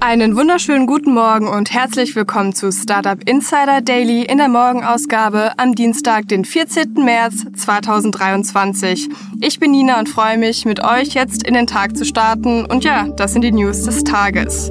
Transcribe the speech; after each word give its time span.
Einen 0.00 0.36
wunderschönen 0.36 0.86
guten 0.86 1.12
Morgen 1.12 1.48
und 1.48 1.72
herzlich 1.72 2.14
willkommen 2.14 2.54
zu 2.54 2.70
Startup 2.70 3.18
Insider 3.28 3.80
Daily 3.80 4.22
in 4.22 4.38
der 4.38 4.48
Morgenausgabe 4.48 5.58
am 5.58 5.74
Dienstag, 5.74 6.28
den 6.28 6.44
14. 6.44 6.94
März 6.94 7.44
2023. 7.56 9.08
Ich 9.40 9.58
bin 9.58 9.72
Nina 9.72 9.98
und 9.98 10.08
freue 10.08 10.38
mich, 10.38 10.64
mit 10.64 10.78
euch 10.84 11.14
jetzt 11.14 11.42
in 11.42 11.54
den 11.54 11.66
Tag 11.66 11.96
zu 11.96 12.04
starten. 12.04 12.64
Und 12.64 12.84
ja, 12.84 13.08
das 13.16 13.32
sind 13.32 13.42
die 13.42 13.50
News 13.50 13.82
des 13.82 14.04
Tages. 14.04 14.70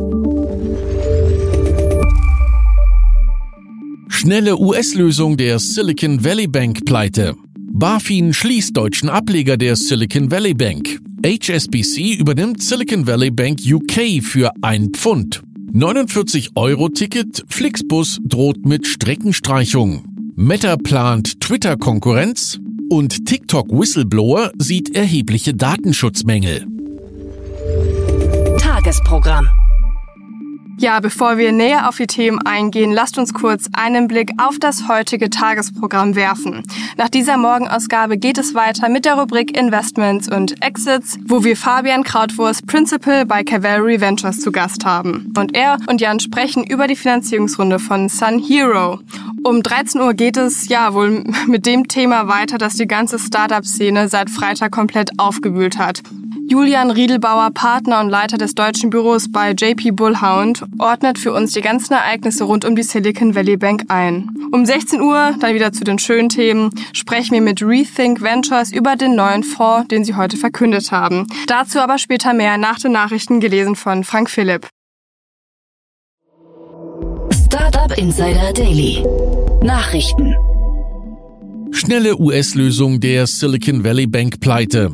Schnelle 4.07 4.57
US-Lösung 4.57 5.35
der 5.35 5.59
Silicon 5.59 6.23
Valley 6.23 6.47
Bank 6.47 6.85
Pleite. 6.85 7.35
BaFin 7.79 8.33
schließt 8.33 8.75
deutschen 8.75 9.07
Ableger 9.07 9.55
der 9.55 9.75
Silicon 9.75 10.31
Valley 10.31 10.55
Bank. 10.55 10.99
HSBC 11.23 12.15
übernimmt 12.15 12.63
Silicon 12.63 13.05
Valley 13.05 13.29
Bank 13.29 13.59
UK 13.63 14.23
für 14.23 14.51
ein 14.63 14.89
Pfund. 14.93 15.43
49 15.73 16.53
Euro 16.55 16.89
Ticket, 16.89 17.43
Flixbus 17.47 18.19
droht 18.23 18.65
mit 18.65 18.87
Streckenstreichung. 18.87 20.03
Meta 20.35 20.75
plant 20.75 21.39
Twitter-Konkurrenz 21.39 22.59
und 22.89 23.27
TikTok 23.27 23.69
Whistleblower 23.69 24.51
sieht 24.57 24.95
erhebliche 24.95 25.53
Datenschutzmängel. 25.53 26.65
Tagesprogramm. 28.57 29.47
Ja, 30.79 30.99
bevor 30.99 31.39
wir 31.39 31.51
näher 31.51 31.89
auf 31.89 31.97
die 31.97 32.05
Themen 32.05 32.39
eingehen, 32.45 32.91
lasst 32.91 33.17
uns 33.17 33.33
kurz 33.33 33.67
einen 33.73 34.07
Blick 34.07 34.33
auf 34.37 34.59
das 34.59 34.87
heutige 34.87 35.31
Tagesprogramm 35.31 36.15
werfen. 36.15 36.61
Nach 36.97 37.09
dieser 37.09 37.35
Morgenausgabe 37.37 38.19
geht 38.19 38.37
es 38.37 38.53
weiter 38.53 38.87
mit 38.87 39.05
der 39.05 39.15
Rubrik 39.15 39.57
Investments 39.57 40.31
und 40.31 40.63
Exits, 40.63 41.17
wo 41.25 41.43
wir 41.43 41.57
Fabian 41.57 42.03
Krautwurst, 42.03 42.67
Principal 42.67 43.25
bei 43.25 43.43
Cavalry 43.43 43.99
Ventures 43.99 44.39
zu 44.39 44.51
Gast 44.51 44.85
haben. 44.85 45.33
Und 45.35 45.55
er 45.55 45.77
und 45.87 45.99
Jan 45.99 46.19
sprechen 46.19 46.63
über 46.63 46.85
die 46.85 46.95
Finanzierungsrunde 46.95 47.79
von 47.79 48.07
Sun 48.07 48.37
Hero. 48.37 48.99
Um 49.43 49.63
13 49.63 49.99
Uhr 49.99 50.13
geht 50.13 50.37
es 50.37 50.69
ja 50.69 50.93
wohl 50.93 51.23
mit 51.47 51.65
dem 51.65 51.87
Thema 51.87 52.27
weiter, 52.27 52.59
das 52.59 52.75
die 52.75 52.87
ganze 52.87 53.17
Startup-Szene 53.17 54.09
seit 54.09 54.29
Freitag 54.29 54.73
komplett 54.73 55.17
aufgewühlt 55.17 55.79
hat. 55.79 56.03
Julian 56.49 56.91
Riedelbauer, 56.91 57.51
Partner 57.51 57.99
und 57.99 58.09
Leiter 58.09 58.37
des 58.37 58.55
deutschen 58.55 58.89
Büros 58.89 59.29
bei 59.29 59.51
JP 59.51 59.91
Bullhound, 59.91 60.63
ordnet 60.79 61.19
für 61.19 61.33
uns 61.33 61.51
die 61.51 61.59
ganzen 61.59 61.93
Ereignisse 61.93 62.45
rund 62.45 62.63
um 62.63 62.73
die 62.73 62.83
Silicon 62.83 63.35
Valley 63.35 63.57
Bank 63.57 63.83
ein. 63.89 64.29
Um 64.53 64.65
16 64.65 65.01
Uhr, 65.01 65.35
dann 65.41 65.53
wieder 65.53 65.73
zu 65.73 65.83
den 65.83 65.99
schönen 65.99 66.29
Themen, 66.29 66.69
sprechen 66.93 67.33
wir 67.33 67.41
mit 67.41 67.61
Rethink 67.61 68.21
Ventures 68.21 68.71
über 68.71 68.95
den 68.95 69.15
neuen 69.15 69.43
Fonds, 69.43 69.89
den 69.89 70.05
sie 70.05 70.15
heute 70.15 70.37
verkündet 70.37 70.89
haben. 70.93 71.27
Dazu 71.47 71.79
aber 71.79 71.97
später 71.97 72.33
mehr 72.33 72.57
nach 72.57 72.79
den 72.79 72.93
Nachrichten 72.93 73.41
gelesen 73.41 73.75
von 73.75 74.05
Frank 74.05 74.29
Philipp. 74.29 74.69
Startup 77.45 77.97
Insider 77.97 78.53
Daily. 78.53 79.03
Nachrichten. 79.61 80.33
Schnelle 81.71 82.17
US-Lösung 82.17 83.01
der 83.01 83.27
Silicon 83.27 83.83
Valley 83.83 84.07
Bank 84.07 84.39
Pleite. 84.39 84.93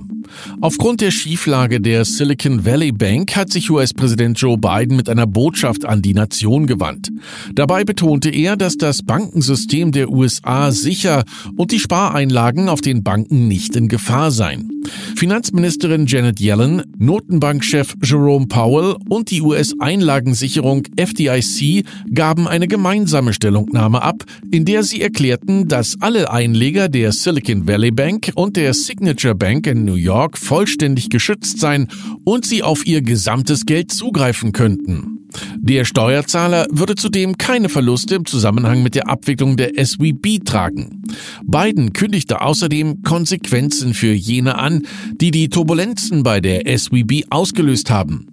Aufgrund 0.61 1.01
der 1.01 1.11
Schieflage 1.11 1.81
der 1.81 2.05
Silicon 2.05 2.65
Valley 2.65 2.91
Bank 2.91 3.35
hat 3.35 3.51
sich 3.51 3.69
US-Präsident 3.69 4.39
Joe 4.39 4.57
Biden 4.57 4.95
mit 4.95 5.09
einer 5.09 5.27
Botschaft 5.27 5.85
an 5.85 6.01
die 6.01 6.13
Nation 6.13 6.67
gewandt. 6.67 7.09
Dabei 7.53 7.83
betonte 7.83 8.29
er, 8.29 8.55
dass 8.55 8.77
das 8.77 9.03
Bankensystem 9.03 9.91
der 9.91 10.09
USA 10.09 10.71
sicher 10.71 11.23
und 11.55 11.71
die 11.71 11.79
Spareinlagen 11.79 12.69
auf 12.69 12.81
den 12.81 13.03
Banken 13.03 13.47
nicht 13.47 13.75
in 13.75 13.87
Gefahr 13.87 14.31
seien. 14.31 14.69
Finanzministerin 15.15 16.05
Janet 16.07 16.39
Yellen, 16.39 16.83
Notenbankchef 16.97 17.95
Jerome 18.03 18.47
Powell 18.47 18.95
und 19.07 19.31
die 19.31 19.41
US-Einlagensicherung 19.41 20.83
FDIC 20.97 21.85
gaben 22.13 22.47
eine 22.47 22.67
gemeinsame 22.67 23.33
Stellungnahme 23.33 24.01
ab, 24.01 24.23
in 24.51 24.65
der 24.65 24.83
sie 24.83 25.01
erklärten, 25.01 25.67
dass 25.67 25.97
alle 26.01 26.31
Einleger 26.31 26.89
der 26.89 27.11
Silicon 27.11 27.67
Valley 27.67 27.91
Bank 27.91 28.31
und 28.35 28.57
der 28.57 28.73
Signature 28.73 29.35
Bank 29.35 29.67
in 29.67 29.85
New 29.85 29.95
York 29.95 30.22
vollständig 30.33 31.09
geschützt 31.09 31.59
seien 31.59 31.87
und 32.23 32.45
sie 32.45 32.63
auf 32.63 32.85
ihr 32.85 33.01
gesamtes 33.01 33.65
Geld 33.65 33.91
zugreifen 33.91 34.51
könnten. 34.51 35.19
Der 35.57 35.85
Steuerzahler 35.85 36.67
würde 36.69 36.95
zudem 36.95 37.37
keine 37.37 37.69
Verluste 37.69 38.15
im 38.15 38.25
Zusammenhang 38.25 38.83
mit 38.83 38.95
der 38.95 39.09
Abwicklung 39.09 39.57
der 39.57 39.71
SWB 39.83 40.39
tragen. 40.45 41.03
Biden 41.43 41.93
kündigte 41.93 42.41
außerdem 42.41 43.01
Konsequenzen 43.03 43.93
für 43.93 44.13
jene 44.13 44.57
an, 44.57 44.83
die 45.13 45.31
die 45.31 45.49
Turbulenzen 45.49 46.23
bei 46.23 46.39
der 46.39 46.77
SWB 46.77 47.23
ausgelöst 47.29 47.89
haben. 47.89 48.32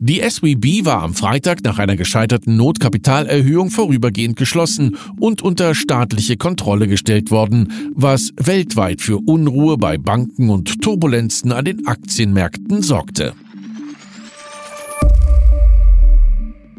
Die 0.00 0.20
SWB 0.20 0.84
war 0.84 1.02
am 1.02 1.12
Freitag 1.12 1.64
nach 1.64 1.80
einer 1.80 1.96
gescheiterten 1.96 2.56
Notkapitalerhöhung 2.56 3.70
vorübergehend 3.70 4.36
geschlossen 4.36 4.96
und 5.18 5.42
unter 5.42 5.74
staatliche 5.74 6.36
Kontrolle 6.36 6.86
gestellt 6.86 7.32
worden, 7.32 7.90
was 7.94 8.32
weltweit 8.36 9.00
für 9.00 9.16
Unruhe 9.16 9.76
bei 9.76 9.98
Banken 9.98 10.50
und 10.50 10.82
Turbulenzen 10.82 11.50
an 11.50 11.64
den 11.64 11.86
Aktienmärkten 11.88 12.82
sorgte. 12.82 13.34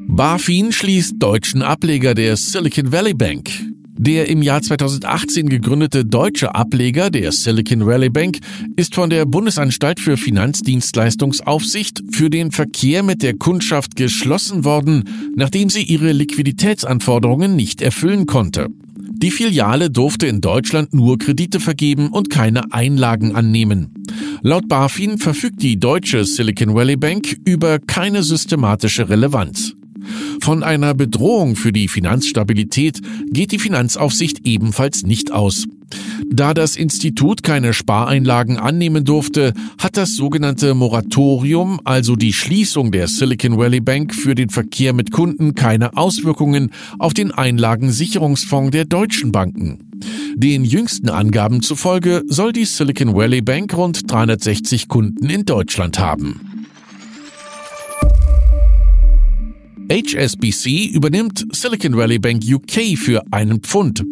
BaFin 0.08 0.72
schließt 0.72 1.16
deutschen 1.20 1.62
Ableger 1.62 2.14
der 2.14 2.38
Silicon 2.38 2.94
Valley 2.94 3.14
Bank. 3.14 3.69
Der 4.02 4.30
im 4.30 4.42
Jahr 4.42 4.62
2018 4.62 5.50
gegründete 5.50 6.06
deutsche 6.06 6.56
Ableger 6.56 7.10
der 7.10 7.34
Silicon 7.34 7.86
Valley 7.86 8.08
Bank 8.08 8.38
ist 8.78 8.96
von 8.96 9.10
der 9.10 9.26
Bundesanstalt 9.26 10.00
für 10.00 10.16
Finanzdienstleistungsaufsicht 10.16 12.04
für 12.10 12.30
den 12.30 12.52
Verkehr 12.52 13.04
mit 13.04 13.22
der 13.22 13.36
Kundschaft 13.36 13.98
geschlossen 13.98 14.64
worden, 14.64 15.04
nachdem 15.36 15.70
sie 15.70 15.84
ihre 15.84 16.14
Liquiditätsanforderungen 16.14 17.58
nicht 17.58 17.82
erfüllen 17.82 18.26
konnte. 18.26 18.68
Die 18.96 19.32
Filiale 19.32 19.90
durfte 19.90 20.28
in 20.28 20.40
Deutschland 20.40 20.94
nur 20.94 21.18
Kredite 21.18 21.60
vergeben 21.60 22.08
und 22.08 22.30
keine 22.30 22.72
Einlagen 22.72 23.36
annehmen. 23.36 24.06
Laut 24.42 24.70
BaFin 24.70 25.18
verfügt 25.18 25.62
die 25.62 25.78
deutsche 25.78 26.24
Silicon 26.24 26.74
Valley 26.74 26.96
Bank 26.96 27.36
über 27.44 27.80
keine 27.80 28.24
systematische 28.24 29.10
Relevanz. 29.10 29.74
Von 30.42 30.64
einer 30.64 30.94
Bedrohung 30.94 31.56
für 31.56 31.72
die 31.72 31.88
Finanzstabilität 31.88 33.00
geht 33.32 33.52
die 33.52 33.60
Finanzaufsicht 33.60 34.48
ebenfalls 34.48 35.04
nicht 35.04 35.32
aus. 35.32 35.66
Da 36.32 36.54
das 36.54 36.76
Institut 36.76 37.44
keine 37.44 37.74
Spareinlagen 37.74 38.58
annehmen 38.58 39.06
durfte, 39.06 39.54
hat 39.80 39.98
das 39.98 40.16
sogenannte 40.16 40.76
Moratorium, 40.76 41.80
also 41.84 42.16
die 42.16 42.34
Schließung 42.34 42.92
der 42.92 43.08
Silicon 43.08 43.58
Valley 43.58 43.82
Bank 43.82 44.14
für 44.14 44.36
den 44.36 44.50
Verkehr 44.50 44.94
mit 44.94 45.12
Kunden, 45.12 45.56
keine 45.56 45.98
Auswirkungen 45.98 46.72
auf 47.00 47.14
den 47.14 47.32
Einlagensicherungsfonds 47.32 48.72
der 48.72 48.86
deutschen 48.86 49.32
Banken. 49.32 49.80
Den 50.36 50.64
jüngsten 50.64 51.10
Angaben 51.10 51.62
zufolge 51.62 52.24
soll 52.28 52.54
die 52.54 52.66
Silicon 52.66 53.16
Valley 53.16 53.42
Bank 53.42 53.76
rund 53.76 54.10
360 54.10 54.88
Kunden 54.88 55.30
in 55.30 55.46
Deutschland 55.46 56.00
haben. 56.00 56.59
HSBC 59.92 60.92
übernimmt 60.94 61.48
Silicon 61.52 61.98
Valley 61.98 62.20
Bank 62.20 62.44
UK 62.48 62.98
für 62.98 63.24
einen 63.32 63.62
Pfund. 63.62 64.04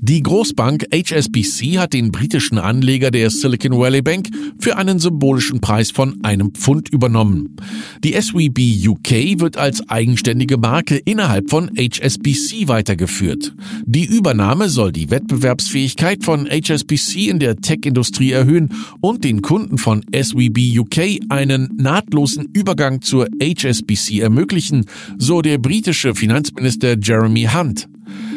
Die 0.00 0.22
Großbank 0.22 0.86
HSBC 0.92 1.78
hat 1.78 1.92
den 1.92 2.10
britischen 2.10 2.58
Anleger 2.58 3.10
der 3.10 3.30
Silicon 3.30 3.78
Valley 3.78 4.02
Bank 4.02 4.28
für 4.58 4.76
einen 4.76 4.98
symbolischen 4.98 5.60
Preis 5.60 5.90
von 5.90 6.22
einem 6.24 6.52
Pfund 6.52 6.88
übernommen. 6.88 7.56
Die 8.04 8.14
SVB 8.20 8.88
UK 8.88 9.40
wird 9.40 9.56
als 9.56 9.88
eigenständige 9.88 10.58
Marke 10.58 10.96
innerhalb 10.96 11.50
von 11.50 11.70
HSBC 11.76 12.68
weitergeführt. 12.68 13.54
Die 13.84 14.04
Übernahme 14.04 14.68
soll 14.68 14.92
die 14.92 15.10
Wettbewerbsfähigkeit 15.10 16.24
von 16.24 16.48
HSBC 16.48 17.28
in 17.28 17.38
der 17.38 17.56
Tech-Industrie 17.56 18.32
erhöhen 18.32 18.70
und 19.00 19.24
den 19.24 19.42
Kunden 19.42 19.78
von 19.78 20.04
SVB 20.14 20.78
UK 20.78 21.20
einen 21.28 21.68
nahtlosen 21.76 22.48
Übergang 22.52 23.02
zur 23.02 23.28
HSBC 23.40 24.20
ermöglichen, 24.20 24.86
so 25.18 25.42
der 25.42 25.58
britische 25.58 26.14
Finanzminister 26.14 26.96
Jeremy 26.98 27.48
Hunt. 27.52 27.88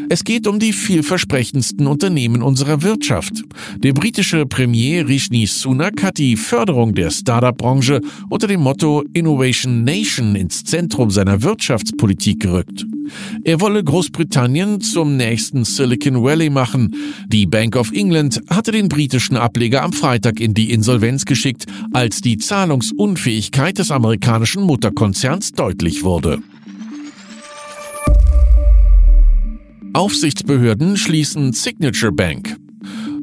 Es 0.09 0.23
geht 0.23 0.45
um 0.45 0.59
die 0.59 0.73
vielversprechendsten 0.73 1.87
Unternehmen 1.87 2.41
unserer 2.41 2.83
Wirtschaft. 2.83 3.43
Der 3.77 3.93
britische 3.93 4.45
Premier 4.45 5.07
Rishi 5.07 5.45
Sunak 5.47 6.03
hat 6.03 6.17
die 6.17 6.35
Förderung 6.35 6.93
der 6.93 7.09
Startup-Branche 7.09 8.01
unter 8.29 8.47
dem 8.47 8.61
Motto 8.61 9.03
Innovation 9.13 9.83
Nation 9.83 10.35
ins 10.35 10.63
Zentrum 10.63 11.09
seiner 11.09 11.41
Wirtschaftspolitik 11.41 12.41
gerückt. 12.41 12.85
Er 13.43 13.61
wolle 13.61 13.83
Großbritannien 13.83 14.81
zum 14.81 15.17
nächsten 15.17 15.63
Silicon 15.63 16.23
Valley 16.23 16.49
machen. 16.49 16.95
Die 17.27 17.45
Bank 17.45 17.75
of 17.75 17.91
England 17.91 18.41
hatte 18.49 18.71
den 18.71 18.89
britischen 18.89 19.37
Ableger 19.37 19.83
am 19.83 19.93
Freitag 19.93 20.39
in 20.39 20.53
die 20.53 20.71
Insolvenz 20.71 21.25
geschickt, 21.25 21.65
als 21.93 22.21
die 22.21 22.37
Zahlungsunfähigkeit 22.37 23.77
des 23.77 23.91
amerikanischen 23.91 24.63
Mutterkonzerns 24.63 25.51
deutlich 25.51 26.03
wurde. 26.03 26.41
Aufsichtsbehörden 29.95 30.97
schließen 30.97 31.53
Signature 31.53 32.11
Bank. 32.11 32.57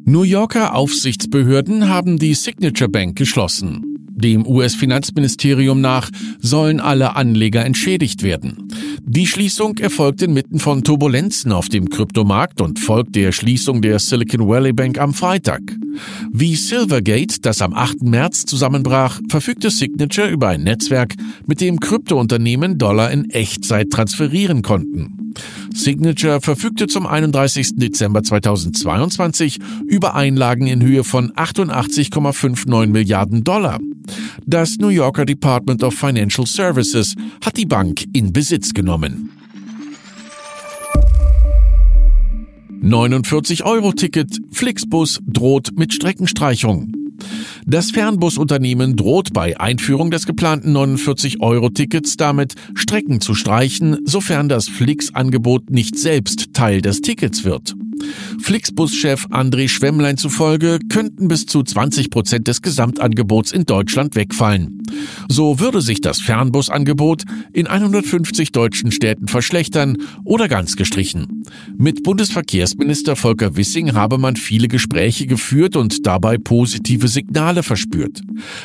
New 0.07 0.23
Yorker 0.23 0.75
Aufsichtsbehörden 0.75 1.91
haben 1.91 2.19
die 2.19 2.33
Signature 2.33 2.89
Bank 2.89 3.19
geschlossen. 3.19 3.83
Dem 4.09 4.47
US-Finanzministerium 4.47 5.83
nach 5.83 6.09
sollen 6.41 6.81
alle 6.81 7.15
Anleger 7.15 7.63
entschädigt 7.63 8.23
werden. 8.23 8.71
Die 9.03 9.27
Schließung 9.27 9.77
erfolgt 9.77 10.23
inmitten 10.23 10.59
von 10.59 10.83
Turbulenzen 10.83 11.53
auf 11.53 11.69
dem 11.69 11.91
Kryptomarkt 11.91 12.63
und 12.63 12.79
folgt 12.79 13.17
der 13.17 13.33
Schließung 13.33 13.83
der 13.83 13.99
Silicon 13.99 14.49
Valley 14.49 14.73
Bank 14.73 14.99
am 14.99 15.13
Freitag. 15.13 15.61
Wie 16.33 16.56
Silvergate, 16.56 17.41
das 17.41 17.61
am 17.62 17.75
8. 17.75 18.03
März 18.03 18.44
zusammenbrach, 18.44 19.21
verfügte 19.29 19.71
Signature 19.71 20.29
über 20.29 20.49
ein 20.49 20.62
Netzwerk, 20.62 21.15
mit 21.47 21.61
dem 21.61 21.81
Kryptounternehmen 21.81 22.79
Dollar 22.79 23.11
in 23.11 23.31
Echtzeit 23.31 23.91
transferieren 23.91 24.62
konnten. 24.62 25.33
Signature 25.75 26.41
verfügte 26.41 26.87
zum 26.87 27.06
31. 27.06 27.77
Dezember 27.77 28.23
2022 28.23 29.59
über 29.87 30.15
Einlagen 30.15 30.67
in 30.67 30.83
Höhe 30.83 31.05
von 31.05 31.33
88,59 31.33 32.88
Milliarden 32.88 33.45
Dollar. 33.45 33.79
Das 34.47 34.77
New 34.79 34.88
Yorker 34.88 35.25
Department 35.25 35.83
of 35.83 35.95
Financial 35.95 36.47
Services 36.47 37.15
hat 37.45 37.56
die 37.56 37.67
Bank 37.67 38.05
in 38.12 38.33
Besitz 38.33 38.75
genommen. 38.75 39.31
49-Euro-Ticket, 42.82 44.40
Flixbus 44.50 45.20
droht 45.26 45.70
mit 45.76 45.94
Streckenstreichung. 45.94 46.93
Das 47.64 47.93
Fernbusunternehmen 47.93 48.96
droht 48.96 49.32
bei 49.32 49.58
Einführung 49.61 50.11
des 50.11 50.26
geplanten 50.26 50.76
49-Euro-Tickets 50.76 52.17
damit, 52.17 52.55
Strecken 52.75 53.20
zu 53.20 53.34
streichen, 53.34 53.99
sofern 54.05 54.49
das 54.49 54.69
Flix-Angebot 54.69 55.70
nicht 55.70 55.96
selbst 55.96 56.55
Teil 56.55 56.82
des 56.82 57.00
Tickets 57.00 57.44
wird. 57.44 57.75
Flixbus-Chef 58.40 59.26
André 59.26 59.69
Schwemmlein 59.69 60.17
zufolge 60.17 60.81
könnten 60.88 61.28
bis 61.28 61.46
zu 61.46 61.62
20 61.62 62.11
Prozent 62.11 62.49
des 62.49 62.62
Gesamtangebots 62.62 63.52
in 63.52 63.64
Deutschland 63.64 64.17
wegfallen. 64.17 64.82
So 65.28 65.61
würde 65.61 65.81
sich 65.81 66.00
das 66.00 66.20
Fernbusangebot 66.20 67.23
in 67.52 67.67
150 67.67 68.50
deutschen 68.50 68.90
Städten 68.90 69.28
verschlechtern 69.28 69.99
oder 70.25 70.49
ganz 70.49 70.76
gestrichen. 70.76 71.42
Mit 71.76 72.02
Bundesverkehrsminister 72.02 73.16
Volker 73.16 73.56
Wissing 73.56 73.94
habe 73.94 74.19
man 74.19 74.37
viele 74.37 74.69
Gespräche 74.69 75.26
geführt 75.26 75.76
und 75.76 76.06
dabei 76.06 76.38
positive 76.38 77.08
Signale 77.08 77.62
verspürt. 77.62 78.20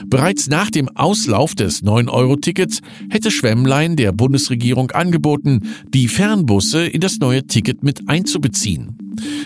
Bereits 0.06 0.48
nach 0.48 0.70
dem 0.70 0.90
Auslauf 0.96 1.56
des 1.56 1.84
9-Euro-Tickets 1.84 2.82
hätte 3.10 3.32
Schwemmlein 3.32 3.96
der 3.96 4.12
Bundesregierung 4.12 4.92
angeboten, 4.92 5.62
die 5.94 6.08
Fernbusse 6.08 6.86
in 6.86 7.02
das 7.02 7.20
neue 7.20 7.46
Ticket 7.46 7.84
mit 7.84 8.08
einzubeziehen. 8.10 8.98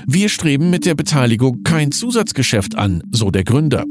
Wir 0.05 0.29
streben 0.29 0.69
mit 0.69 0.85
der 0.85 0.95
Beteiligung 0.95 1.63
kein 1.63 1.91
Zusatzgeschäft 1.91 2.75
an, 2.75 3.03
so 3.11 3.31
der 3.31 3.43
Gründer. 3.43 3.85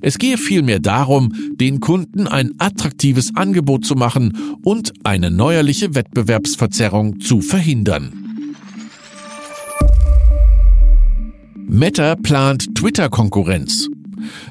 Es 0.00 0.18
gehe 0.18 0.36
vielmehr 0.36 0.80
darum, 0.80 1.32
den 1.54 1.80
Kunden 1.80 2.26
ein 2.26 2.52
attraktives 2.58 3.34
Angebot 3.34 3.84
zu 3.84 3.94
machen 3.94 4.36
und 4.62 4.92
eine 5.04 5.30
neuerliche 5.30 5.94
Wettbewerbsverzerrung 5.94 7.20
zu 7.20 7.40
verhindern. 7.40 8.21
Meta 11.74 12.16
plant 12.16 12.74
Twitter-Konkurrenz. 12.74 13.88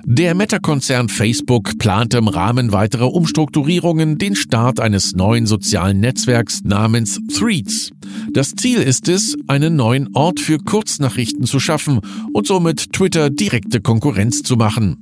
Der 0.03 0.33
Meta-Konzern 0.33 1.07
Facebook 1.07 1.77
plant 1.77 2.15
im 2.15 2.27
Rahmen 2.27 2.71
weiterer 2.71 3.13
Umstrukturierungen 3.13 4.17
den 4.17 4.35
Start 4.35 4.79
eines 4.79 5.13
neuen 5.13 5.45
sozialen 5.45 5.99
Netzwerks 5.99 6.61
namens 6.63 7.19
Threads. 7.31 7.91
Das 8.33 8.53
Ziel 8.55 8.79
ist 8.81 9.07
es, 9.07 9.37
einen 9.45 9.75
neuen 9.75 10.09
Ort 10.15 10.39
für 10.39 10.57
Kurznachrichten 10.57 11.45
zu 11.45 11.59
schaffen 11.59 11.99
und 12.33 12.47
somit 12.47 12.91
Twitter 12.91 13.29
direkte 13.29 13.81
Konkurrenz 13.81 14.41
zu 14.41 14.55
machen. 14.55 14.97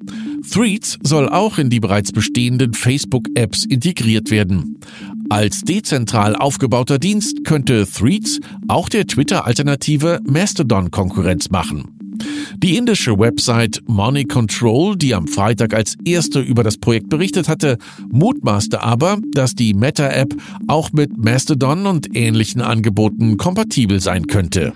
Threads 0.51 1.00
soll 1.01 1.30
auch 1.30 1.57
in 1.57 1.69
die 1.69 1.80
bereits 1.80 2.12
bestehenden 2.12 2.74
Facebook-Apps 2.74 3.63
integriert 3.63 4.30
werden. 4.30 4.81
Als 5.30 5.62
dezentral 5.62 6.36
aufgebauter 6.36 7.00
Dienst 7.00 7.45
könnte 7.45 7.88
Threads 7.89 8.42
auch 8.68 8.89
der 8.89 9.07
Twitter-Alternative 9.07 10.19
Mastodon 10.25 10.92
Konkurrenz 10.92 11.50
machen. 11.50 11.98
Die 12.57 12.77
indische 12.77 13.17
Website 13.17 13.81
Money 13.87 14.25
Control, 14.25 14.97
die 14.97 15.13
am 15.13 15.27
Freitag 15.27 15.73
als 15.73 15.95
erste 16.05 16.39
über 16.39 16.63
das 16.63 16.77
Projekt 16.77 17.09
berichtet 17.09 17.47
hatte, 17.47 17.77
mutmaßte 18.09 18.81
aber, 18.81 19.17
dass 19.33 19.55
die 19.55 19.73
Meta-App 19.73 20.35
auch 20.67 20.91
mit 20.91 21.17
Mastodon 21.17 21.85
und 21.85 22.15
ähnlichen 22.15 22.61
Angeboten 22.61 23.37
kompatibel 23.37 23.99
sein 23.99 24.27
könnte. 24.27 24.73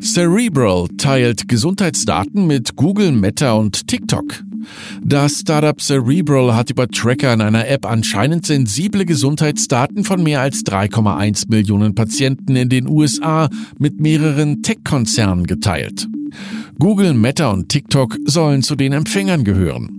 Cerebral 0.00 0.88
teilt 0.98 1.48
Gesundheitsdaten 1.48 2.46
mit 2.46 2.76
Google, 2.76 3.12
Meta 3.12 3.52
und 3.52 3.86
TikTok. 3.88 4.42
Das 5.02 5.40
Startup 5.40 5.80
Cerebral 5.80 6.54
hat 6.54 6.70
über 6.70 6.88
Tracker 6.88 7.32
in 7.32 7.40
einer 7.40 7.68
App 7.68 7.86
anscheinend 7.86 8.46
sensible 8.46 9.04
Gesundheitsdaten 9.04 10.04
von 10.04 10.22
mehr 10.22 10.40
als 10.40 10.64
3,1 10.64 11.48
Millionen 11.48 11.94
Patienten 11.94 12.56
in 12.56 12.68
den 12.68 12.88
USA 12.88 13.48
mit 13.78 14.00
mehreren 14.00 14.62
Tech-Konzernen 14.62 15.46
geteilt. 15.46 16.08
Google, 16.78 17.14
Meta 17.14 17.50
und 17.50 17.68
TikTok 17.68 18.16
sollen 18.26 18.62
zu 18.62 18.76
den 18.76 18.92
Empfängern 18.92 19.44
gehören. 19.44 19.95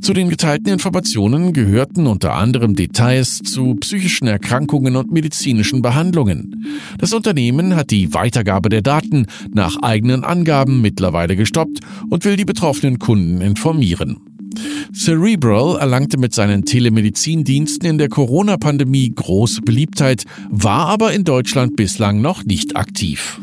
Zu 0.00 0.12
den 0.12 0.28
geteilten 0.28 0.72
Informationen 0.72 1.52
gehörten 1.52 2.06
unter 2.06 2.34
anderem 2.34 2.74
Details 2.74 3.38
zu 3.38 3.74
psychischen 3.74 4.26
Erkrankungen 4.28 4.96
und 4.96 5.10
medizinischen 5.10 5.82
Behandlungen. 5.82 6.66
Das 6.98 7.12
Unternehmen 7.12 7.76
hat 7.76 7.90
die 7.90 8.14
Weitergabe 8.14 8.68
der 8.68 8.82
Daten 8.82 9.26
nach 9.52 9.76
eigenen 9.82 10.24
Angaben 10.24 10.80
mittlerweile 10.80 11.36
gestoppt 11.36 11.80
und 12.10 12.24
will 12.24 12.36
die 12.36 12.44
betroffenen 12.44 12.98
Kunden 12.98 13.40
informieren. 13.40 14.18
Cerebral 14.94 15.78
erlangte 15.78 16.18
mit 16.18 16.34
seinen 16.34 16.64
Telemedizindiensten 16.64 17.88
in 17.88 17.98
der 17.98 18.08
Corona-Pandemie 18.08 19.12
große 19.14 19.60
Beliebtheit, 19.62 20.24
war 20.50 20.86
aber 20.86 21.12
in 21.12 21.24
Deutschland 21.24 21.76
bislang 21.76 22.20
noch 22.20 22.44
nicht 22.44 22.76
aktiv. 22.76 23.40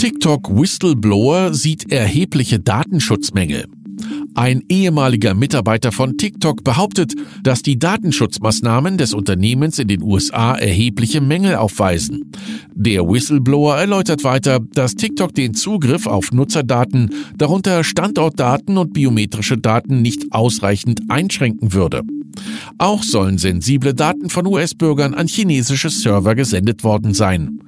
TikTok 0.00 0.48
Whistleblower 0.48 1.52
sieht 1.52 1.92
erhebliche 1.92 2.58
Datenschutzmängel. 2.58 3.66
Ein 4.34 4.62
ehemaliger 4.70 5.34
Mitarbeiter 5.34 5.92
von 5.92 6.16
TikTok 6.16 6.64
behauptet, 6.64 7.12
dass 7.42 7.60
die 7.60 7.78
Datenschutzmaßnahmen 7.78 8.96
des 8.96 9.12
Unternehmens 9.12 9.78
in 9.78 9.88
den 9.88 10.02
USA 10.02 10.54
erhebliche 10.54 11.20
Mängel 11.20 11.56
aufweisen. 11.56 12.32
Der 12.74 13.06
Whistleblower 13.06 13.76
erläutert 13.76 14.24
weiter, 14.24 14.60
dass 14.72 14.94
TikTok 14.94 15.34
den 15.34 15.52
Zugriff 15.52 16.06
auf 16.06 16.32
Nutzerdaten, 16.32 17.10
darunter 17.36 17.84
Standortdaten 17.84 18.78
und 18.78 18.94
biometrische 18.94 19.58
Daten, 19.58 20.00
nicht 20.00 20.32
ausreichend 20.32 21.02
einschränken 21.10 21.74
würde. 21.74 22.04
Auch 22.78 23.02
sollen 23.02 23.38
sensible 23.38 23.94
Daten 23.94 24.30
von 24.30 24.46
US-Bürgern 24.46 25.14
an 25.14 25.26
chinesische 25.26 25.90
Server 25.90 26.34
gesendet 26.34 26.84
worden 26.84 27.14
sein. 27.14 27.60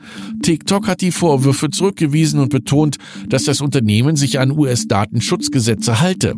TikTok 0.42 0.88
hat 0.88 1.00
die 1.00 1.12
Vorwürfe 1.12 1.71
zurückgewiesen 1.71 2.40
und 2.40 2.50
betont, 2.50 2.97
dass 3.28 3.45
das 3.45 3.61
Unternehmen 3.61 4.16
sich 4.16 4.38
an 4.38 4.50
US-Datenschutzgesetze 4.50 6.00
halte. 6.00 6.35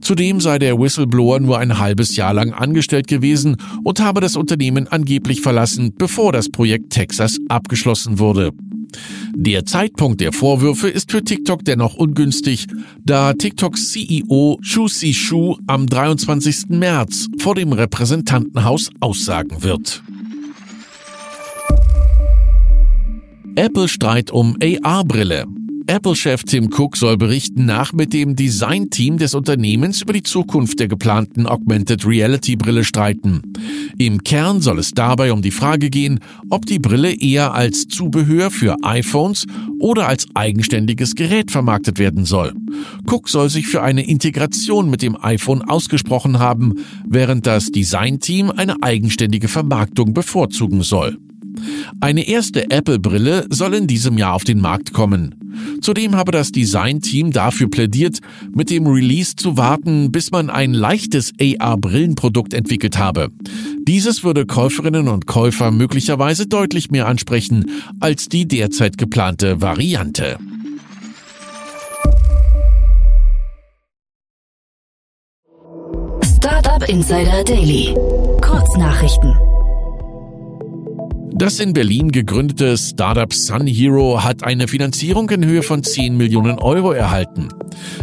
Zudem 0.00 0.40
sei 0.40 0.58
der 0.58 0.78
Whistleblower 0.78 1.40
nur 1.40 1.58
ein 1.58 1.78
halbes 1.78 2.16
Jahr 2.16 2.32
lang 2.32 2.52
angestellt 2.52 3.08
gewesen 3.08 3.56
und 3.82 4.00
habe 4.00 4.20
das 4.20 4.36
Unternehmen 4.36 4.88
angeblich 4.88 5.40
verlassen, 5.40 5.92
bevor 5.96 6.32
das 6.32 6.48
Projekt 6.48 6.90
Texas 6.90 7.38
abgeschlossen 7.48 8.18
wurde. 8.18 8.52
Der 9.34 9.64
Zeitpunkt 9.64 10.20
der 10.20 10.32
Vorwürfe 10.32 10.88
ist 10.88 11.10
für 11.10 11.22
TikTok 11.22 11.64
dennoch 11.64 11.94
ungünstig, 11.94 12.66
da 13.04 13.32
TikToks 13.32 13.92
CEO 13.92 14.58
Shu 14.62 14.88
Shu 14.88 15.56
am 15.66 15.86
23. 15.86 16.68
März 16.70 17.26
vor 17.38 17.54
dem 17.54 17.72
Repräsentantenhaus 17.72 18.90
aussagen 19.00 19.62
wird. 19.62 20.02
Apple 23.54 23.88
Streit 23.88 24.30
um 24.30 24.56
AR-Brille. 24.62 25.46
Apple-Chef 25.88 26.44
Tim 26.44 26.68
Cook 26.70 26.98
soll 26.98 27.16
Berichten 27.16 27.64
nach 27.64 27.94
mit 27.94 28.12
dem 28.12 28.36
Design-Team 28.36 29.16
des 29.16 29.32
Unternehmens 29.32 30.02
über 30.02 30.12
die 30.12 30.22
Zukunft 30.22 30.78
der 30.80 30.86
geplanten 30.86 31.46
Augmented 31.46 32.06
Reality-Brille 32.06 32.84
streiten. 32.84 33.40
Im 33.96 34.22
Kern 34.22 34.60
soll 34.60 34.80
es 34.80 34.90
dabei 34.90 35.32
um 35.32 35.40
die 35.40 35.50
Frage 35.50 35.88
gehen, 35.88 36.20
ob 36.50 36.66
die 36.66 36.78
Brille 36.78 37.18
eher 37.18 37.54
als 37.54 37.88
Zubehör 37.88 38.50
für 38.50 38.76
iPhones 38.82 39.46
oder 39.80 40.06
als 40.06 40.26
eigenständiges 40.34 41.14
Gerät 41.14 41.50
vermarktet 41.50 41.98
werden 41.98 42.26
soll. 42.26 42.52
Cook 43.06 43.30
soll 43.30 43.48
sich 43.48 43.66
für 43.66 43.80
eine 43.80 44.06
Integration 44.06 44.90
mit 44.90 45.00
dem 45.00 45.16
iPhone 45.18 45.62
ausgesprochen 45.62 46.38
haben, 46.38 46.84
während 47.08 47.46
das 47.46 47.70
Design-Team 47.70 48.50
eine 48.50 48.82
eigenständige 48.82 49.48
Vermarktung 49.48 50.12
bevorzugen 50.12 50.82
soll. 50.82 51.16
Eine 52.00 52.28
erste 52.28 52.70
Apple-Brille 52.70 53.46
soll 53.48 53.72
in 53.72 53.86
diesem 53.86 54.18
Jahr 54.18 54.34
auf 54.34 54.44
den 54.44 54.60
Markt 54.60 54.92
kommen. 54.92 55.37
Zudem 55.80 56.16
habe 56.16 56.32
das 56.32 56.52
Design-Team 56.52 57.30
dafür 57.30 57.70
plädiert, 57.70 58.18
mit 58.54 58.70
dem 58.70 58.86
Release 58.86 59.36
zu 59.36 59.56
warten, 59.56 60.12
bis 60.12 60.30
man 60.30 60.50
ein 60.50 60.72
leichtes 60.72 61.32
AR-Brillenprodukt 61.40 62.54
entwickelt 62.54 62.98
habe. 62.98 63.28
Dieses 63.86 64.24
würde 64.24 64.46
Käuferinnen 64.46 65.08
und 65.08 65.26
Käufer 65.26 65.70
möglicherweise 65.70 66.46
deutlich 66.46 66.90
mehr 66.90 67.06
ansprechen 67.06 67.70
als 68.00 68.28
die 68.28 68.46
derzeit 68.46 68.98
geplante 68.98 69.60
Variante. 69.60 70.38
Startup 76.22 76.88
Insider 76.88 77.44
Daily. 77.44 77.94
Kurznachrichten. 78.40 79.47
Das 81.32 81.60
in 81.60 81.72
Berlin 81.72 82.10
gegründete 82.10 82.76
Startup 82.76 83.32
Sun 83.32 83.66
Hero 83.66 84.22
hat 84.22 84.42
eine 84.42 84.66
Finanzierung 84.66 85.28
in 85.30 85.44
Höhe 85.44 85.62
von 85.62 85.82
10 85.82 86.16
Millionen 86.16 86.58
Euro 86.58 86.92
erhalten. 86.92 87.48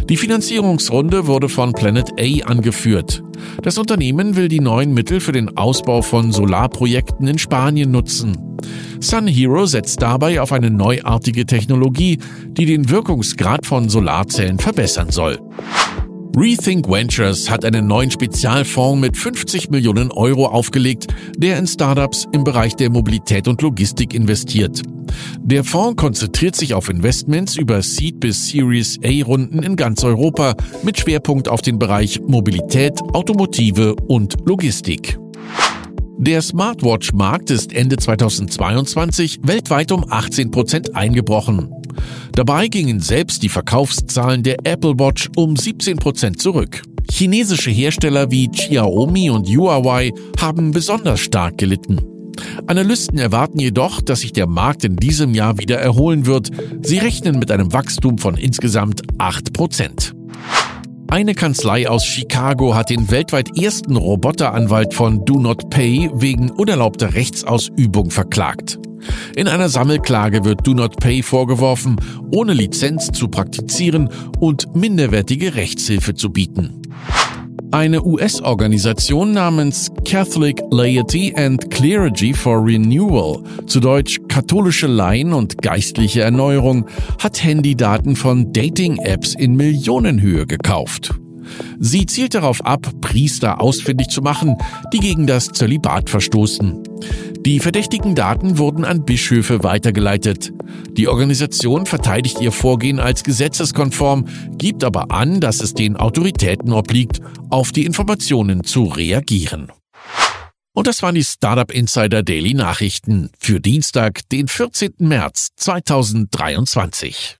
Die 0.08 0.16
Finanzierungsrunde 0.16 1.26
wurde 1.26 1.48
von 1.48 1.72
Planet 1.72 2.12
A 2.18 2.46
angeführt. 2.46 3.22
Das 3.62 3.78
Unternehmen 3.78 4.36
will 4.36 4.48
die 4.48 4.60
neuen 4.60 4.94
Mittel 4.94 5.20
für 5.20 5.32
den 5.32 5.56
Ausbau 5.56 6.02
von 6.02 6.32
Solarprojekten 6.32 7.26
in 7.26 7.38
Spanien 7.38 7.90
nutzen. 7.90 8.56
Sun 9.00 9.26
Hero 9.26 9.66
setzt 9.66 10.00
dabei 10.00 10.40
auf 10.40 10.52
eine 10.52 10.70
neuartige 10.70 11.46
Technologie, 11.46 12.18
die 12.48 12.66
den 12.66 12.88
Wirkungsgrad 12.88 13.66
von 13.66 13.88
Solarzellen 13.88 14.58
verbessern 14.58 15.10
soll. 15.10 15.38
Rethink 16.38 16.86
Ventures 16.86 17.48
hat 17.48 17.64
einen 17.64 17.86
neuen 17.86 18.10
Spezialfonds 18.10 19.00
mit 19.00 19.16
50 19.16 19.70
Millionen 19.70 20.10
Euro 20.10 20.44
aufgelegt, 20.46 21.06
der 21.38 21.58
in 21.58 21.66
Startups 21.66 22.26
im 22.32 22.44
Bereich 22.44 22.76
der 22.76 22.90
Mobilität 22.90 23.48
und 23.48 23.62
Logistik 23.62 24.12
investiert. 24.12 24.82
Der 25.40 25.64
Fonds 25.64 25.96
konzentriert 25.96 26.54
sich 26.54 26.74
auf 26.74 26.90
Investments 26.90 27.56
über 27.56 27.80
Seed 27.80 28.20
bis 28.20 28.48
Series 28.48 28.98
A 29.02 29.24
Runden 29.24 29.62
in 29.62 29.76
ganz 29.76 30.04
Europa 30.04 30.54
mit 30.82 30.98
Schwerpunkt 30.98 31.48
auf 31.48 31.62
den 31.62 31.78
Bereich 31.78 32.20
Mobilität, 32.20 33.00
Automotive 33.14 33.94
und 34.06 34.36
Logistik. 34.44 35.18
Der 36.18 36.42
Smartwatch-Markt 36.42 37.50
ist 37.50 37.72
Ende 37.72 37.96
2022 37.96 39.40
weltweit 39.42 39.90
um 39.90 40.04
18 40.06 40.50
Prozent 40.50 40.94
eingebrochen. 40.94 41.75
Dabei 42.32 42.68
gingen 42.68 43.00
selbst 43.00 43.42
die 43.42 43.48
Verkaufszahlen 43.48 44.42
der 44.42 44.56
Apple 44.64 44.98
Watch 44.98 45.28
um 45.36 45.56
17 45.56 45.96
Prozent 45.96 46.40
zurück. 46.40 46.82
Chinesische 47.10 47.70
Hersteller 47.70 48.30
wie 48.30 48.48
Xiaomi 48.48 49.30
und 49.30 49.48
Huawei 49.48 50.12
haben 50.40 50.72
besonders 50.72 51.20
stark 51.20 51.58
gelitten. 51.58 52.00
Analysten 52.66 53.18
erwarten 53.18 53.58
jedoch, 53.58 54.00
dass 54.00 54.20
sich 54.20 54.32
der 54.32 54.46
Markt 54.46 54.84
in 54.84 54.96
diesem 54.96 55.34
Jahr 55.34 55.58
wieder 55.58 55.78
erholen 55.78 56.26
wird. 56.26 56.50
Sie 56.82 56.98
rechnen 56.98 57.38
mit 57.38 57.50
einem 57.50 57.72
Wachstum 57.72 58.18
von 58.18 58.36
insgesamt 58.36 59.02
8 59.18 59.52
Prozent. 59.52 60.12
Eine 61.08 61.34
Kanzlei 61.34 61.88
aus 61.88 62.04
Chicago 62.04 62.74
hat 62.74 62.90
den 62.90 63.10
weltweit 63.10 63.56
ersten 63.56 63.96
Roboteranwalt 63.96 64.92
von 64.92 65.24
Do 65.24 65.38
Not 65.38 65.70
Pay 65.70 66.10
wegen 66.14 66.50
unerlaubter 66.50 67.14
Rechtsausübung 67.14 68.10
verklagt. 68.10 68.78
In 69.36 69.48
einer 69.48 69.68
Sammelklage 69.68 70.44
wird 70.44 70.66
Do 70.66 70.74
Not 70.74 70.96
Pay 70.96 71.22
vorgeworfen, 71.22 71.96
ohne 72.32 72.52
Lizenz 72.52 73.12
zu 73.12 73.28
praktizieren 73.28 74.10
und 74.40 74.74
minderwertige 74.74 75.54
Rechtshilfe 75.54 76.14
zu 76.14 76.30
bieten. 76.30 76.82
Eine 77.72 78.04
US-Organisation 78.04 79.32
namens 79.32 79.90
Catholic 80.04 80.62
Laity 80.70 81.34
and 81.36 81.70
Clergy 81.70 82.32
for 82.32 82.64
Renewal, 82.64 83.42
zu 83.66 83.80
Deutsch 83.80 84.20
katholische 84.28 84.86
Laien 84.86 85.32
und 85.32 85.60
geistliche 85.62 86.22
Erneuerung, 86.22 86.86
hat 87.18 87.42
Handydaten 87.42 88.14
von 88.14 88.52
Dating-Apps 88.52 89.34
in 89.34 89.56
Millionenhöhe 89.56 90.46
gekauft. 90.46 91.14
Sie 91.78 92.06
zielt 92.06 92.34
darauf 92.34 92.64
ab, 92.64 92.90
Priester 93.00 93.60
ausfindig 93.60 94.08
zu 94.08 94.22
machen, 94.22 94.56
die 94.92 94.98
gegen 94.98 95.26
das 95.26 95.48
Zölibat 95.48 96.10
verstoßen. 96.10 96.82
Die 97.46 97.60
verdächtigen 97.60 98.14
Daten 98.14 98.58
wurden 98.58 98.84
an 98.84 99.04
Bischöfe 99.04 99.62
weitergeleitet. 99.62 100.52
Die 100.96 101.06
Organisation 101.06 101.86
verteidigt 101.86 102.40
ihr 102.40 102.50
Vorgehen 102.50 102.98
als 102.98 103.22
gesetzeskonform, 103.22 104.26
gibt 104.58 104.82
aber 104.82 105.12
an, 105.12 105.40
dass 105.40 105.60
es 105.60 105.72
den 105.72 105.96
Autoritäten 105.96 106.72
obliegt, 106.72 107.20
auf 107.50 107.70
die 107.70 107.84
Informationen 107.84 108.64
zu 108.64 108.84
reagieren. 108.84 109.70
Und 110.72 110.86
das 110.86 111.02
waren 111.02 111.14
die 111.14 111.24
Startup 111.24 111.70
Insider 111.70 112.22
Daily 112.22 112.52
Nachrichten 112.52 113.30
für 113.38 113.60
Dienstag, 113.60 114.28
den 114.28 114.48
14. 114.48 114.94
März 114.98 115.50
2023. 115.56 117.38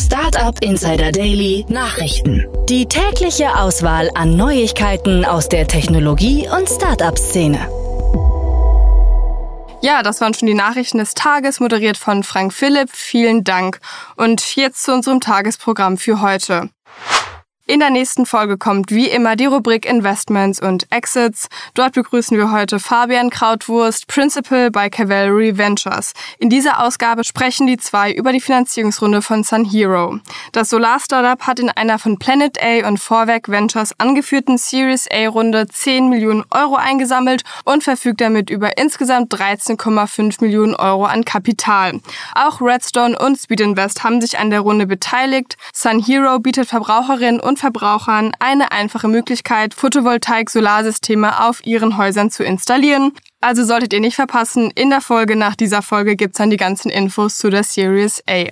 Startup 0.00 0.56
Insider 0.62 1.12
Daily 1.12 1.66
Nachrichten. 1.68 2.46
Die 2.70 2.86
tägliche 2.86 3.54
Auswahl 3.54 4.10
an 4.14 4.34
Neuigkeiten 4.34 5.26
aus 5.26 5.50
der 5.50 5.66
Technologie- 5.68 6.48
und 6.48 6.70
Startup-Szene. 6.70 7.58
Ja, 9.82 10.02
das 10.02 10.22
waren 10.22 10.32
schon 10.32 10.48
die 10.48 10.54
Nachrichten 10.54 10.98
des 10.98 11.12
Tages, 11.12 11.60
moderiert 11.60 11.98
von 11.98 12.22
Frank 12.22 12.54
Philipp. 12.54 12.88
Vielen 12.90 13.44
Dank. 13.44 13.78
Und 14.16 14.56
jetzt 14.56 14.84
zu 14.84 14.92
unserem 14.92 15.20
Tagesprogramm 15.20 15.98
für 15.98 16.22
heute. 16.22 16.70
In 17.70 17.78
der 17.78 17.90
nächsten 17.90 18.26
Folge 18.26 18.58
kommt 18.58 18.90
wie 18.90 19.06
immer 19.06 19.36
die 19.36 19.46
Rubrik 19.46 19.88
Investments 19.88 20.60
und 20.60 20.90
Exits. 20.90 21.46
Dort 21.74 21.92
begrüßen 21.92 22.36
wir 22.36 22.50
heute 22.50 22.80
Fabian 22.80 23.30
Krautwurst, 23.30 24.08
Principal 24.08 24.72
bei 24.72 24.90
Cavalry 24.90 25.56
Ventures. 25.56 26.12
In 26.40 26.50
dieser 26.50 26.82
Ausgabe 26.84 27.22
sprechen 27.22 27.68
die 27.68 27.76
zwei 27.76 28.10
über 28.10 28.32
die 28.32 28.40
Finanzierungsrunde 28.40 29.22
von 29.22 29.44
Sun 29.44 29.64
Hero. 29.64 30.18
Das 30.50 30.68
Solar-Startup 30.70 31.46
hat 31.46 31.60
in 31.60 31.70
einer 31.70 32.00
von 32.00 32.18
Planet 32.18 32.58
A 32.60 32.88
und 32.88 32.98
Vorwerk 32.98 33.48
Ventures 33.48 33.94
angeführten 34.00 34.58
Series 34.58 35.06
A-Runde 35.08 35.68
10 35.68 36.08
Millionen 36.08 36.42
Euro 36.50 36.74
eingesammelt 36.74 37.44
und 37.64 37.84
verfügt 37.84 38.20
damit 38.20 38.50
über 38.50 38.78
insgesamt 38.78 39.32
13,5 39.32 40.42
Millionen 40.42 40.74
Euro 40.74 41.04
an 41.04 41.24
Kapital. 41.24 42.00
Auch 42.34 42.60
Redstone 42.60 43.16
und 43.16 43.38
Speed 43.38 43.60
Invest 43.60 44.02
haben 44.02 44.20
sich 44.20 44.40
an 44.40 44.50
der 44.50 44.58
Runde 44.58 44.88
beteiligt. 44.88 45.56
Sun 45.72 46.04
Hero 46.04 46.40
bietet 46.40 46.66
Verbraucherinnen 46.66 47.38
und 47.38 47.59
Verbrauchern 47.60 48.32
eine 48.38 48.72
einfache 48.72 49.06
Möglichkeit, 49.06 49.74
Photovoltaik-Solarsysteme 49.74 51.44
auf 51.44 51.64
ihren 51.64 51.96
Häusern 51.96 52.30
zu 52.30 52.42
installieren. 52.42 53.12
Also 53.40 53.64
solltet 53.64 53.92
ihr 53.92 54.00
nicht 54.00 54.16
verpassen, 54.16 54.70
in 54.74 54.90
der 54.90 55.00
Folge 55.00 55.36
nach 55.36 55.54
dieser 55.54 55.82
Folge 55.82 56.16
gibt's 56.16 56.38
dann 56.38 56.50
die 56.50 56.56
ganzen 56.56 56.90
Infos 56.90 57.38
zu 57.38 57.50
der 57.50 57.62
Series 57.62 58.22
A. 58.28 58.46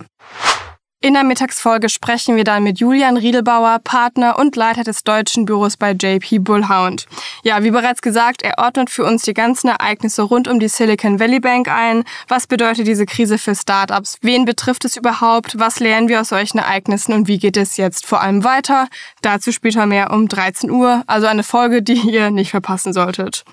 In 1.01 1.15
der 1.15 1.23
Mittagsfolge 1.23 1.89
sprechen 1.91 2.35
wir 2.35 2.43
dann 2.43 2.65
mit 2.65 2.81
Julian 2.81 3.17
Riedelbauer, 3.17 3.79
Partner 3.85 4.37
und 4.37 4.57
Leiter 4.57 4.83
des 4.83 5.05
deutschen 5.05 5.45
Büros 5.45 5.77
bei 5.77 5.93
JP 5.93 6.41
Bullhound. 6.41 7.07
Ja, 7.45 7.63
wie 7.63 7.71
bereits 7.71 8.03
gesagt, 8.03 8.43
er 8.43 8.59
ordnet 8.59 8.91
für 8.91 9.05
uns 9.05 9.23
die 9.23 9.33
ganzen 9.33 9.69
Ereignisse 9.69 10.23
rund 10.23 10.49
um 10.49 10.59
die 10.59 10.67
Silicon 10.67 11.21
Valley 11.21 11.39
Bank 11.39 11.69
ein. 11.69 12.03
Was 12.27 12.49
bedeutet 12.49 12.89
diese 12.89 13.07
Krise 13.07 13.39
für 13.39 13.55
Startups? 13.55 14.19
Wen 14.23 14.45
betrifft 14.45 14.85
es 14.85 14.97
überhaupt? 14.97 15.57
Was 15.57 15.79
lernen 15.79 16.09
wir 16.09 16.21
aus 16.21 16.31
solchen 16.31 16.59
Ereignissen 16.59 17.13
und 17.13 17.29
wie 17.29 17.39
geht 17.39 17.57
es 17.57 17.77
jetzt 17.77 18.05
vor 18.05 18.21
allem 18.21 18.43
weiter? 18.43 18.89
Dazu 19.23 19.53
später 19.53 19.87
mehr 19.87 20.11
um 20.11 20.27
13 20.27 20.69
Uhr, 20.69 21.05
also 21.07 21.29
eine 21.29 21.45
Folge, 21.45 21.81
die 21.81 22.11
ihr 22.11 22.33
nicht 22.33 22.51
verpassen 22.51 22.93
solltet. 22.93 23.45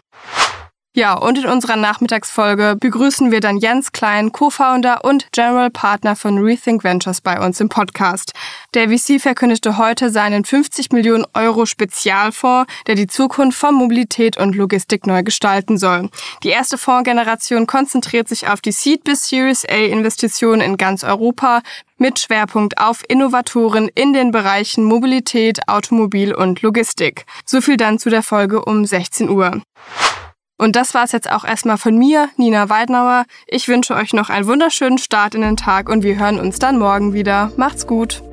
Ja, 0.98 1.14
und 1.16 1.38
in 1.38 1.46
unserer 1.46 1.76
Nachmittagsfolge 1.76 2.78
begrüßen 2.80 3.30
wir 3.30 3.42
dann 3.42 3.58
Jens 3.58 3.92
Klein, 3.92 4.32
Co-Founder 4.32 5.04
und 5.04 5.28
General 5.34 5.70
Partner 5.70 6.16
von 6.16 6.38
Rethink 6.38 6.86
Ventures 6.86 7.20
bei 7.20 7.38
uns 7.38 7.60
im 7.60 7.68
Podcast. 7.68 8.32
Der 8.74 8.88
VC 8.88 9.20
verkündete 9.20 9.78
heute 9.78 10.10
seinen 10.10 10.46
50 10.46 10.94
Millionen 10.94 11.26
Euro 11.34 11.66
Spezialfonds, 11.66 12.72
der 12.88 12.96
die 12.96 13.08
Zukunft 13.08 13.60
von 13.60 13.76
Mobilität 13.76 14.38
und 14.38 14.56
Logistik 14.56 15.06
neu 15.06 15.22
gestalten 15.22 15.78
soll. 15.78 16.10
Die 16.44 16.50
erste 16.50 16.78
Fondsgeneration 16.78 17.68
konzentriert 17.68 18.30
sich 18.30 18.48
auf 18.48 18.62
die 18.62 18.72
Seed 18.72 19.04
bis 19.04 19.28
Series 19.28 19.66
A 19.66 19.76
Investitionen 19.76 20.62
in 20.62 20.78
ganz 20.78 21.04
Europa 21.04 21.62
mit 21.98 22.20
Schwerpunkt 22.20 22.78
auf 22.78 23.04
Innovatoren 23.06 23.90
in 23.96 24.14
den 24.14 24.32
Bereichen 24.32 24.86
Mobilität, 24.86 25.68
Automobil 25.68 26.34
und 26.34 26.62
Logistik. 26.62 27.26
So 27.46 27.60
viel 27.60 27.76
dann 27.76 28.00
zu 28.00 28.10
der 28.10 28.24
Folge 28.24 28.64
um 28.64 28.86
16 28.86 29.30
Uhr. 29.30 29.62
Und 30.58 30.76
das 30.76 30.94
war 30.94 31.04
es 31.04 31.12
jetzt 31.12 31.30
auch 31.30 31.44
erstmal 31.44 31.78
von 31.78 31.98
mir, 31.98 32.30
Nina 32.38 32.70
Weidnauer. 32.70 33.26
Ich 33.48 33.68
wünsche 33.68 33.96
euch 33.96 34.14
noch 34.14 34.30
einen 34.30 34.48
wunderschönen 34.48 34.98
Start 34.98 35.36
in 35.36 35.42
den 35.42 35.58
Tag 35.58 35.90
und 35.90 36.04
wir 36.04 36.18
hören 36.18 36.40
uns 36.40 36.60
dann 36.60 36.80
morgen 36.80 37.14
wieder. 37.14 37.52
Macht's 37.58 37.86
gut! 37.86 38.24